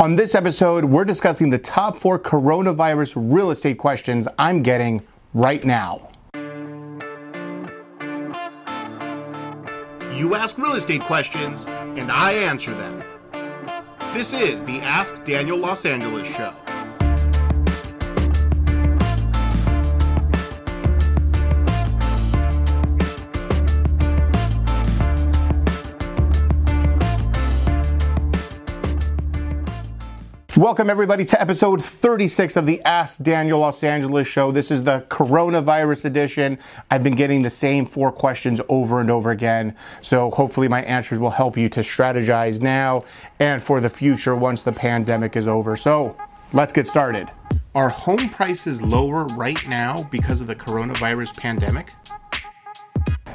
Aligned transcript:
On 0.00 0.14
this 0.14 0.36
episode, 0.36 0.84
we're 0.84 1.04
discussing 1.04 1.50
the 1.50 1.58
top 1.58 1.96
four 1.96 2.20
coronavirus 2.20 3.16
real 3.16 3.50
estate 3.50 3.78
questions 3.78 4.28
I'm 4.38 4.62
getting 4.62 5.02
right 5.34 5.64
now. 5.64 6.08
You 10.14 10.36
ask 10.36 10.56
real 10.56 10.74
estate 10.74 11.02
questions, 11.02 11.66
and 11.66 12.12
I 12.12 12.34
answer 12.34 12.76
them. 12.76 13.02
This 14.14 14.32
is 14.32 14.62
the 14.62 14.78
Ask 14.82 15.24
Daniel 15.24 15.58
Los 15.58 15.84
Angeles 15.84 16.28
show. 16.28 16.54
Welcome, 30.58 30.90
everybody, 30.90 31.24
to 31.26 31.40
episode 31.40 31.84
36 31.84 32.56
of 32.56 32.66
the 32.66 32.82
Ask 32.82 33.22
Daniel 33.22 33.60
Los 33.60 33.84
Angeles 33.84 34.26
show. 34.26 34.50
This 34.50 34.72
is 34.72 34.82
the 34.82 35.06
coronavirus 35.08 36.06
edition. 36.06 36.58
I've 36.90 37.04
been 37.04 37.14
getting 37.14 37.42
the 37.42 37.48
same 37.48 37.86
four 37.86 38.10
questions 38.10 38.60
over 38.68 39.00
and 39.00 39.08
over 39.08 39.30
again. 39.30 39.76
So, 40.00 40.32
hopefully, 40.32 40.66
my 40.66 40.82
answers 40.82 41.20
will 41.20 41.30
help 41.30 41.56
you 41.56 41.68
to 41.68 41.80
strategize 41.82 42.60
now 42.60 43.04
and 43.38 43.62
for 43.62 43.80
the 43.80 43.88
future 43.88 44.34
once 44.34 44.64
the 44.64 44.72
pandemic 44.72 45.36
is 45.36 45.46
over. 45.46 45.76
So, 45.76 46.16
let's 46.52 46.72
get 46.72 46.88
started. 46.88 47.30
Are 47.76 47.88
home 47.88 48.28
prices 48.28 48.82
lower 48.82 49.26
right 49.26 49.64
now 49.68 50.08
because 50.10 50.40
of 50.40 50.48
the 50.48 50.56
coronavirus 50.56 51.36
pandemic? 51.36 51.92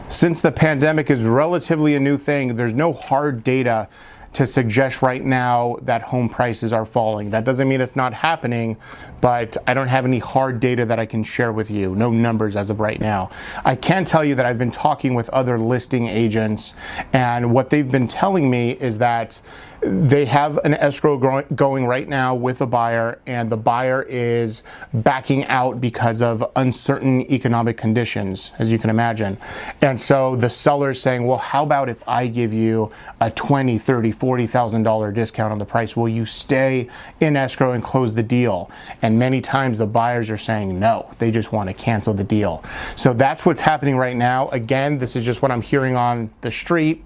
Since 0.10 0.42
the 0.42 0.52
pandemic 0.52 1.10
is 1.10 1.24
relatively 1.24 1.96
a 1.96 2.02
new 2.02 2.18
thing, 2.18 2.58
there's 2.58 2.74
no 2.74 2.92
hard 2.92 3.46
data 3.46 3.88
to 4.34 4.48
suggest 4.48 5.02
right 5.02 5.24
now 5.24 5.78
that 5.82 6.02
home 6.02 6.28
prices 6.28 6.74
are 6.74 6.86
falling. 6.86 7.30
That 7.30 7.46
doesn't 7.46 7.68
mean 7.68 7.82
it's 7.82 7.96
not 7.96 8.14
happening, 8.14 8.78
but 9.22 9.56
I 9.68 9.74
don't 9.74 9.88
have 9.88 10.06
any 10.06 10.20
hard 10.20 10.60
data 10.60 10.86
that 10.86 11.00
I 11.00 11.06
can 11.06 11.24
share 11.24 11.52
with 11.52 11.70
you. 11.70 11.96
No 11.96 12.10
numbers 12.10 12.56
as 12.56 12.70
of 12.70 12.80
right 12.80 13.00
now. 13.00 13.30
I 13.64 13.76
can 13.76 14.06
tell 14.06 14.26
you 14.26 14.36
that 14.36 14.46
I've 14.46 14.58
been 14.58 14.72
talking 14.72 15.14
with 15.14 15.30
other 15.30 15.60
listing 15.60 16.08
agents, 16.08 16.74
and 17.14 17.54
what 17.54 17.70
they've 17.70 17.90
been 17.90 18.08
telling 18.08 18.50
me 18.50 18.72
is 18.72 18.98
that 18.98 19.42
they 19.86 20.26
have 20.26 20.58
an 20.60 20.74
escrow 20.76 21.44
going 21.56 21.86
right 21.86 22.08
now 22.08 22.36
with 22.36 22.62
a 22.62 22.66
buyer, 22.66 23.20
and 23.28 23.50
the 23.50 23.58
buyer 23.58 24.04
is 24.04 24.64
backing 24.94 25.46
out 25.46 25.82
because 25.82 26.22
of 26.22 26.44
uncertain 26.56 27.22
economic 27.32 27.76
conditions, 27.76 28.52
as 28.60 28.72
you 28.72 28.80
can 28.80 28.90
imagine. 28.90 29.38
And 29.82 30.00
so 30.00 30.38
the 30.38 30.50
seller 30.50 30.92
is 30.92 31.02
saying, 31.02 31.26
Well, 31.26 31.38
how 31.38 31.64
about 31.64 31.90
if 31.90 32.02
I 32.08 32.28
give 32.28 32.54
you 32.54 32.92
a 33.20 33.30
$20, 33.30 33.76
$30, 33.76 34.16
$40,000 34.16 35.14
discount 35.14 35.52
on 35.52 35.58
the 35.58 35.66
price? 35.66 35.98
Will 35.98 36.10
you 36.10 36.26
stay 36.26 36.88
in 37.20 37.36
escrow 37.36 37.74
and 37.74 37.84
close 37.84 38.14
the 38.14 38.24
deal? 38.24 38.72
And 39.02 39.20
many 39.20 39.42
times 39.42 39.78
the 39.78 39.88
buyers 39.88 40.30
are 40.30 40.38
saying 40.38 40.80
no, 40.80 41.14
they 41.20 41.30
just 41.30 41.52
want 41.52 41.70
to 41.70 41.74
cancel 41.74 42.14
the 42.14 42.24
deal. 42.24 42.64
So 42.96 43.14
that's 43.14 43.46
what's 43.46 43.62
happening 43.62 43.98
right 43.98 44.16
now. 44.16 44.48
Again, 44.50 44.98
this 44.98 45.16
is 45.16 45.26
just 45.26 45.42
what 45.42 45.52
I'm 45.52 45.62
hearing 45.62 45.98
on 45.98 46.30
the 46.42 46.52
street, 46.52 47.06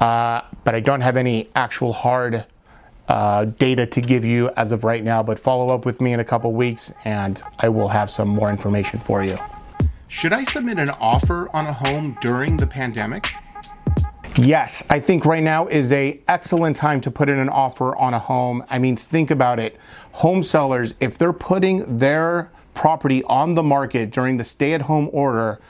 uh, 0.00 0.42
but 0.64 0.74
I 0.76 0.80
don't 0.80 1.00
have 1.00 1.16
any 1.16 1.48
actual 1.56 1.92
hard 1.92 2.11
hard 2.12 2.44
uh, 3.08 3.46
data 3.46 3.86
to 3.86 4.00
give 4.02 4.22
you 4.22 4.50
as 4.50 4.70
of 4.70 4.84
right 4.84 5.02
now, 5.02 5.22
but 5.22 5.38
follow 5.38 5.74
up 5.74 5.86
with 5.86 5.98
me 5.98 6.12
in 6.12 6.20
a 6.20 6.24
couple 6.24 6.52
weeks 6.52 6.92
and 7.06 7.42
I 7.58 7.70
will 7.70 7.88
have 7.88 8.10
some 8.10 8.28
more 8.28 8.50
information 8.50 9.00
for 9.00 9.24
you. 9.24 9.38
Should 10.08 10.34
I 10.34 10.44
submit 10.44 10.78
an 10.78 10.90
offer 10.90 11.48
on 11.56 11.64
a 11.66 11.72
home 11.72 12.18
during 12.20 12.58
the 12.58 12.66
pandemic? 12.66 13.32
Yes, 14.36 14.84
I 14.90 15.00
think 15.00 15.24
right 15.24 15.42
now 15.42 15.68
is 15.68 15.90
a 15.90 16.20
excellent 16.28 16.76
time 16.76 17.00
to 17.00 17.10
put 17.10 17.30
in 17.30 17.38
an 17.38 17.48
offer 17.48 17.96
on 17.96 18.12
a 18.12 18.18
home. 18.18 18.62
I 18.68 18.78
mean, 18.78 18.96
think 18.96 19.30
about 19.30 19.58
it. 19.58 19.78
Home 20.24 20.42
sellers, 20.42 20.94
if 21.00 21.16
they're 21.16 21.32
putting 21.32 21.96
their 21.96 22.50
property 22.74 23.24
on 23.24 23.54
the 23.54 23.62
market 23.62 24.10
during 24.10 24.36
the 24.36 24.44
stay-at-home 24.44 25.08
order 25.14 25.60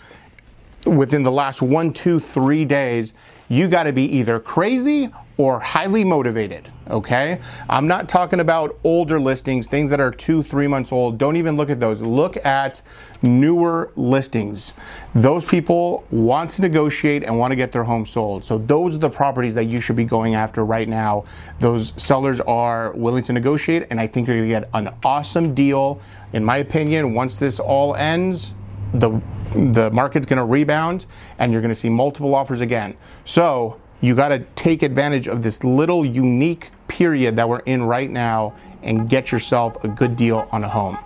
within 0.87 1.23
the 1.23 1.33
last 1.33 1.63
one, 1.63 1.93
two, 1.93 2.21
three 2.21 2.65
days, 2.65 3.15
you 3.49 3.69
got 3.69 3.85
to 3.85 3.93
be 3.93 4.05
either 4.05 4.41
crazy 4.41 5.11
or 5.37 5.61
highly 5.61 6.05
motivated. 6.05 6.71
Okay. 6.89 7.41
I'm 7.69 7.87
not 7.87 8.09
talking 8.09 8.41
about 8.41 8.79
older 8.85 9.19
listings, 9.19 9.67
things 9.67 9.89
that 9.91 10.01
are 10.01 10.11
two, 10.11 10.43
three 10.43 10.67
months 10.67 10.93
old. 10.93 11.19
Don't 11.19 11.37
even 11.37 11.57
look 11.57 11.71
at 11.71 11.81
those. 11.81 12.03
Look 12.03 12.45
at 12.45 12.83
newer 13.23 13.91
listings. 13.97 14.75
Those 15.15 15.45
people 15.45 16.05
want 16.11 16.51
to 16.53 16.63
negotiate 16.63 17.25
and 17.25 17.39
want 17.39 17.53
to 17.53 17.57
get 17.57 17.73
their 17.73 17.85
home 17.85 18.05
sold. 18.05 18.45
So, 18.45 18.59
those 18.59 18.97
are 18.97 18.99
the 18.99 19.11
properties 19.11 19.55
that 19.55 19.65
you 19.65 19.81
should 19.81 19.97
be 19.97 20.05
going 20.05 20.35
after 20.35 20.65
right 20.65 20.89
now. 20.89 21.25
Those 21.61 21.93
sellers 22.03 22.41
are 22.41 22.93
willing 22.93 23.23
to 23.25 23.33
negotiate, 23.33 23.87
and 23.91 24.01
I 24.01 24.07
think 24.07 24.29
you're 24.29 24.37
going 24.37 24.49
to 24.49 24.55
get 24.61 24.69
an 24.75 24.95
awesome 25.05 25.55
deal. 25.55 26.01
In 26.33 26.45
my 26.45 26.59
opinion, 26.59 27.15
once 27.15 27.39
this 27.39 27.59
all 27.59 27.95
ends, 27.95 28.55
the 28.93 29.21
the 29.55 29.91
market's 29.91 30.27
going 30.27 30.39
to 30.39 30.45
rebound 30.45 31.07
and 31.39 31.53
you're 31.53 31.61
going 31.61 31.75
to 31.75 31.79
see 31.79 31.91
multiple 31.91 32.35
offers 32.35 32.61
again. 32.61 32.97
So, 33.25 33.79
you 34.01 34.15
got 34.15 34.29
to 34.29 34.41
take 34.57 34.83
advantage 34.83 35.29
of 35.29 35.43
this 35.43 35.63
little 35.63 36.05
unique 36.05 36.71
period 36.89 37.37
that 37.37 37.49
we're 37.49 37.61
in 37.61 37.85
right 37.85 38.11
now 38.11 38.55
and 38.83 39.09
get 39.09 39.31
yourself 39.31 39.85
a 39.85 39.89
good 39.89 40.17
deal 40.17 40.49
on 40.51 40.65
a 40.65 40.69
home. 40.69 40.99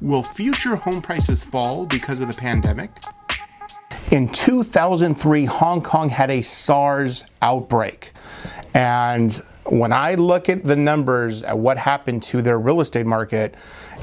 Will 0.00 0.22
future 0.22 0.76
home 0.76 1.02
prices 1.02 1.42
fall 1.42 1.86
because 1.86 2.20
of 2.20 2.28
the 2.28 2.34
pandemic? 2.34 2.90
In 4.10 4.28
2003, 4.28 5.46
Hong 5.46 5.82
Kong 5.82 6.08
had 6.10 6.30
a 6.30 6.42
SARS 6.42 7.24
outbreak. 7.42 8.12
And 8.74 9.42
when 9.66 9.92
I 9.92 10.14
look 10.14 10.48
at 10.48 10.64
the 10.64 10.76
numbers 10.76 11.42
at 11.42 11.56
what 11.56 11.78
happened 11.78 12.22
to 12.24 12.42
their 12.42 12.58
real 12.58 12.80
estate 12.80 13.06
market, 13.06 13.54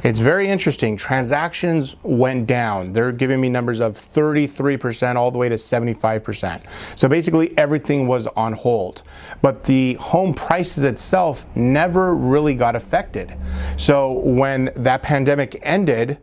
it's 0.04 0.20
very 0.20 0.48
interesting. 0.48 0.98
Transactions 0.98 1.96
went 2.04 2.48
down. 2.48 2.94
They're 2.94 3.12
giving 3.12 3.40
me 3.40 3.50
numbers 3.50 3.80
of 3.80 3.94
33% 3.94 5.16
all 5.16 5.30
the 5.30 5.38
way 5.38 5.50
to 5.50 5.56
75%. 5.56 6.64
So 6.96 7.08
basically, 7.08 7.56
everything 7.58 8.08
was 8.08 8.28
on 8.28 8.54
hold. 8.54 9.04
But 9.42 9.66
the 9.66 9.94
home 9.96 10.34
prices 10.34 10.84
itself 10.84 11.46
never 11.56 12.16
really 12.16 12.56
got 12.56 12.76
affected. 12.76 13.36
So 13.78 14.14
when 14.14 14.72
that 14.76 15.04
pandemic 15.04 15.60
ended, 15.62 16.18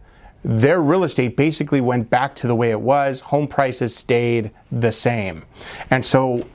their 0.45 0.81
real 0.81 1.05
estate 1.05 1.37
basically 1.37 1.81
went 1.81 2.11
back 2.11 2.35
to 2.37 2.47
the 2.47 2.55
way 2.55 2.71
it 2.71 2.81
was. 2.81 3.21
Home 3.21 3.49
prices 3.49 3.95
stayed 3.95 4.51
the 4.71 4.93
same. 4.93 5.45
And 5.91 6.05
so, 6.05 6.47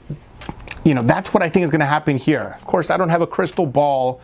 you 0.84 0.94
know, 0.94 1.02
that's 1.02 1.32
what 1.32 1.42
I 1.42 1.48
think 1.48 1.64
is 1.64 1.70
going 1.70 1.80
to 1.80 1.86
happen 1.86 2.18
here. 2.18 2.54
Of 2.56 2.66
course, 2.66 2.90
I 2.90 2.96
don't 2.96 3.08
have 3.08 3.22
a 3.22 3.26
crystal 3.26 3.66
ball 3.66 4.20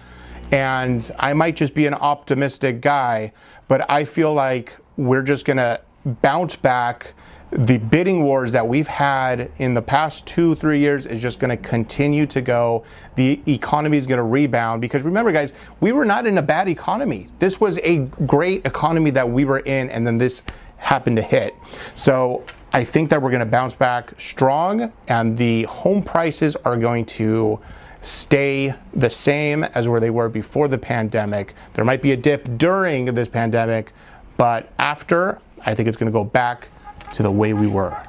and 0.53 1.11
I 1.19 1.33
might 1.33 1.57
just 1.57 1.75
be 1.75 1.87
an 1.87 1.95
optimistic 1.95 2.81
guy, 2.81 3.33
but 3.69 3.89
I 3.91 4.05
feel 4.05 4.35
like 4.35 4.77
we're 4.97 5.23
just 5.23 5.47
going 5.47 5.59
to 5.59 5.81
bounce 6.05 6.57
back. 6.57 7.15
The 7.53 7.79
bidding 7.79 8.23
wars 8.23 8.53
that 8.53 8.67
we've 8.69 8.87
had 8.87 9.51
in 9.59 9.75
the 9.75 9.83
past 9.83 10.27
two, 10.27 10.55
three 10.57 10.79
years 10.79 11.07
is 11.07 11.21
just 11.21 11.41
going 11.41 11.51
to 11.51 11.57
continue 11.57 12.27
to 12.27 12.41
go. 12.41 12.85
The 13.17 13.41
economy 13.47 13.99
is 13.99 14.07
going 14.07 14.19
to 14.19 14.25
rebound 14.25 14.81
because 14.81 15.03
remember, 15.03 15.33
guys, 15.33 15.53
we 15.81 15.93
were 15.93 16.05
not 16.05 16.27
in 16.27 16.39
a 16.39 16.43
bad 16.43 16.69
economy. 16.69 17.29
This 17.39 17.61
was 17.61 17.79
a 17.79 17.99
great 18.27 18.65
economy 18.67 19.11
that 19.11 19.29
we 19.29 19.45
were 19.45 19.61
in, 19.61 19.91
and 19.91 20.07
then 20.07 20.19
this 20.19 20.43
happened 20.77 21.17
to 21.17 21.23
hit. 21.23 21.55
So 21.95 22.45
I 22.73 22.85
think 22.85 23.11
that 23.11 23.21
we're 23.21 23.31
going 23.31 23.41
to 23.41 23.47
bounce 23.47 23.75
back 23.75 24.21
strong, 24.21 24.93
and 25.09 25.37
the 25.37 25.65
home 25.65 26.03
prices 26.03 26.55
are 26.57 26.77
going 26.77 27.05
to 27.07 27.59
stay 28.01 28.75
the 28.95 29.11
same 29.11 29.65
as 29.65 29.89
where 29.89 29.99
they 29.99 30.11
were 30.11 30.29
before 30.29 30.69
the 30.69 30.79
pandemic. 30.79 31.55
There 31.75 31.85
might 31.85 32.01
be 32.01 32.13
a 32.13 32.17
dip 32.17 32.59
during 32.59 33.07
this 33.07 33.29
pandemic, 33.29 33.93
but 34.37 34.73
after, 34.79 35.41
I 35.67 35.75
think 35.75 35.89
it's 35.89 35.97
going 35.97 36.11
to 36.11 36.17
go 36.17 36.25
back 36.25 36.69
to 37.13 37.23
the 37.25 37.31
way 37.31 37.53
we 37.53 37.67
were. 37.67 38.01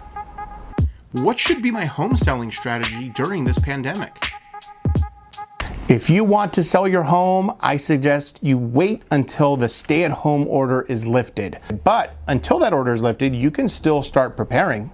What 1.11 1.39
should 1.39 1.61
be 1.61 1.71
my 1.71 1.85
home 1.85 2.15
selling 2.15 2.51
strategy 2.51 3.09
during 3.09 3.43
this 3.45 3.59
pandemic? 3.59 4.31
If 5.91 6.09
you 6.09 6.23
want 6.23 6.53
to 6.53 6.63
sell 6.63 6.87
your 6.87 7.03
home, 7.03 7.53
I 7.59 7.75
suggest 7.75 8.39
you 8.41 8.57
wait 8.57 9.01
until 9.11 9.57
the 9.57 9.67
stay 9.67 10.05
at 10.05 10.11
home 10.11 10.47
order 10.47 10.83
is 10.83 11.05
lifted. 11.05 11.59
But 11.83 12.15
until 12.29 12.59
that 12.59 12.71
order 12.71 12.93
is 12.93 13.01
lifted, 13.01 13.35
you 13.35 13.51
can 13.51 13.67
still 13.67 14.01
start 14.01 14.37
preparing 14.37 14.89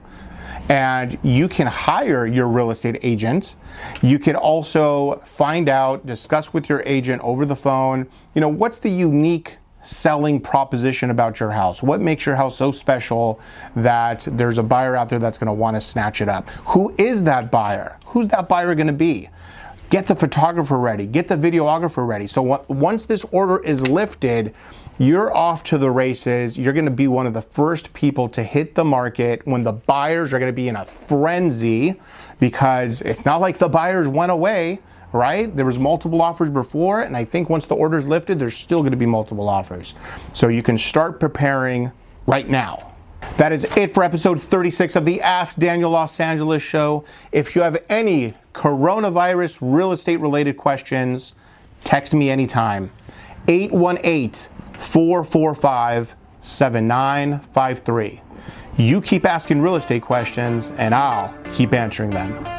and 0.70 1.20
you 1.22 1.50
can 1.50 1.68
hire 1.68 2.26
your 2.26 2.48
real 2.48 2.72
estate 2.72 2.98
agent. 3.04 3.58
You 4.02 4.18
can 4.18 4.36
also 4.36 5.18
find 5.18 5.70
out, 5.70 6.08
discuss 6.08 6.52
with 6.52 6.68
your 6.68 6.82
agent 6.84 7.22
over 7.22 7.46
the 7.46 7.56
phone, 7.56 8.08
you 8.34 8.42
know, 8.42 8.50
what's 8.50 8.80
the 8.80 8.90
unique 8.90 9.58
selling 9.84 10.42
proposition 10.42 11.12
about 11.12 11.40
your 11.40 11.52
house? 11.52 11.84
What 11.84 12.02
makes 12.02 12.26
your 12.26 12.36
house 12.36 12.58
so 12.58 12.72
special 12.72 13.40
that 13.76 14.28
there's 14.32 14.58
a 14.58 14.64
buyer 14.64 14.96
out 14.96 15.10
there 15.10 15.20
that's 15.20 15.38
going 15.38 15.46
to 15.46 15.54
want 15.54 15.76
to 15.76 15.82
snatch 15.82 16.22
it 16.22 16.28
up? 16.28 16.50
Who 16.66 16.92
is 16.98 17.22
that 17.26 17.52
buyer? 17.52 18.00
Who's 18.06 18.30
that 18.30 18.50
buyer 18.50 18.74
going 18.74 18.88
to 18.88 18.94
be? 18.94 19.30
Get 19.90 20.08
the 20.08 20.16
photographer 20.16 20.78
ready, 20.78 21.06
get 21.06 21.30
the 21.30 21.38
videographer 21.38 22.06
ready. 22.06 22.28
So 22.28 22.42
once 22.68 23.06
this 23.06 23.24
order 23.32 23.64
is 23.64 23.88
lifted, 23.88 24.54
you're 24.98 25.34
off 25.36 25.64
to 25.66 25.78
the 25.78 25.92
races. 25.92 26.58
You're 26.58 26.74
going 26.74 26.86
to 26.86 26.92
be 26.92 27.08
one 27.08 27.26
of 27.26 27.34
the 27.34 27.42
first 27.42 27.94
people 27.94 28.28
to 28.30 28.44
hit 28.44 28.76
the 28.76 28.84
market 28.84 29.46
when 29.46 29.64
the 29.64 29.72
buyers 29.72 30.34
are 30.34 30.40
going 30.40 30.52
to 30.52 30.56
be 30.56 30.68
in 30.68 30.76
a 30.76 30.86
frenzy 30.86 32.02
because 32.40 33.02
it's 33.02 33.24
not 33.24 33.40
like 33.40 33.60
the 33.60 33.70
buyers 33.70 34.08
went 34.08 34.32
away. 34.32 34.80
right? 35.14 35.56
There 35.56 35.66
was 35.66 35.80
multiple 35.80 36.22
offers 36.22 36.50
before, 36.50 37.02
and 37.02 37.16
I 37.16 37.26
think 37.26 37.50
once 37.50 37.66
the 37.66 37.76
order's 37.76 38.06
lifted, 38.06 38.40
there's 38.40 38.56
still 38.56 38.80
going 38.80 38.92
to 38.92 38.98
be 38.98 39.06
multiple 39.06 39.48
offers. 39.50 39.94
So 40.34 40.48
you 40.48 40.64
can 40.64 40.78
start 40.78 41.20
preparing 41.20 41.92
right 42.26 42.48
now. 42.48 42.87
That 43.36 43.52
is 43.52 43.66
it 43.78 43.94
for 43.94 44.04
episode 44.04 44.42
36 44.42 44.96
of 44.96 45.06
the 45.06 45.22
Ask 45.22 45.58
Daniel 45.58 45.92
Los 45.92 46.20
Angeles 46.20 46.64
show. 46.64 47.04
If 47.32 47.56
you 47.56 47.62
have 47.62 47.84
any 47.88 48.34
coronavirus 48.54 49.60
real 49.62 49.92
estate 49.92 50.18
related 50.18 50.58
questions, 50.58 51.36
text 51.84 52.14
me 52.14 52.32
anytime. 52.32 52.90
818 53.48 54.50
445 54.80 56.16
7953. 56.42 58.22
You 58.78 59.02
keep 59.02 59.26
asking 59.26 59.62
real 59.62 59.76
estate 59.76 60.02
questions, 60.02 60.72
and 60.78 60.96
I'll 60.96 61.36
keep 61.52 61.74
answering 61.74 62.12
them. 62.12 62.57